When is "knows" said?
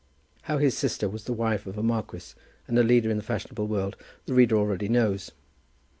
4.89-5.31